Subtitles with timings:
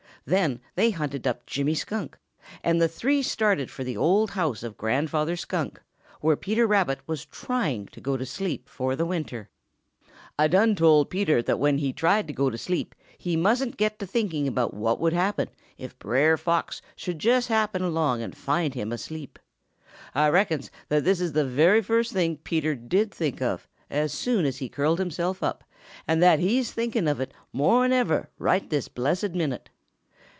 [0.23, 2.15] Then they hunted up Jimmy Skunk,
[2.63, 5.81] and the three started for the old house of Grandfather Skunk,
[6.19, 9.49] where Peter Rabbit was trying to go to sleep for the winter.
[10.37, 13.97] "Ah done tell Peter that when he tried to go to sleep he mustn't get
[13.97, 18.75] to thinking about what would happen if Brer Fox should jes' happen along and find
[18.75, 19.39] him asleep.
[20.13, 24.45] Ah reckons that that is the very first thing Peter did think of, as soon
[24.45, 25.63] as he curled himself up
[26.07, 29.71] and that he's thinking of it more'n ever right this blessed minute.